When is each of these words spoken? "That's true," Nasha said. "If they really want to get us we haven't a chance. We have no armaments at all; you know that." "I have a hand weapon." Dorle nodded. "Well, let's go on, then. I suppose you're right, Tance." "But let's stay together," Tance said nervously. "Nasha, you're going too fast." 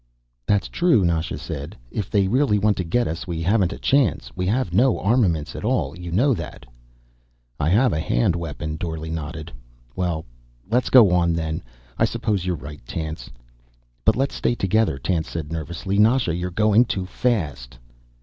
"That's 0.47 0.67
true," 0.67 1.05
Nasha 1.05 1.37
said. 1.37 1.75
"If 1.91 2.09
they 2.09 2.27
really 2.27 2.57
want 2.57 2.75
to 2.77 2.83
get 2.83 3.07
us 3.07 3.27
we 3.27 3.39
haven't 3.43 3.71
a 3.71 3.77
chance. 3.77 4.31
We 4.35 4.47
have 4.47 4.73
no 4.73 4.99
armaments 4.99 5.55
at 5.55 5.63
all; 5.63 5.95
you 5.95 6.11
know 6.11 6.33
that." 6.33 6.65
"I 7.59 7.69
have 7.69 7.93
a 7.93 7.99
hand 7.99 8.35
weapon." 8.35 8.77
Dorle 8.77 9.11
nodded. 9.11 9.51
"Well, 9.95 10.25
let's 10.67 10.89
go 10.89 11.11
on, 11.11 11.33
then. 11.33 11.61
I 11.99 12.05
suppose 12.05 12.47
you're 12.47 12.55
right, 12.55 12.83
Tance." 12.87 13.29
"But 14.03 14.15
let's 14.15 14.33
stay 14.33 14.55
together," 14.55 14.97
Tance 14.97 15.29
said 15.29 15.51
nervously. 15.51 15.99
"Nasha, 15.99 16.33
you're 16.33 16.49
going 16.49 16.85
too 16.85 17.05
fast." 17.05 17.77